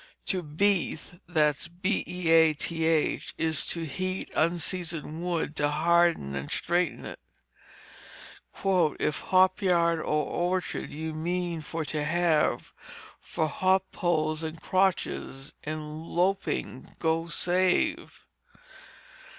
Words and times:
To 0.25 0.41
beath 0.41 1.21
is 1.29 1.69
to 3.67 3.83
heat 3.85 4.31
unseasoned 4.35 5.21
wood 5.21 5.55
to 5.57 5.69
harden 5.69 6.35
and 6.35 6.51
straighten 6.51 7.05
it. 7.05 7.19
"If 8.99 9.19
hop 9.21 9.61
yard 9.61 9.99
or 9.99 10.03
orchard 10.25 10.89
ye 10.89 11.11
mean 11.11 11.61
for 11.61 11.85
to 11.85 12.03
have, 12.03 12.73
For 13.19 13.47
hop 13.47 13.91
poles 13.91 14.41
and 14.41 14.59
crotches 14.59 15.53
in 15.61 16.01
lopping 16.07 16.95
go 16.97 17.27
save. 17.27 18.25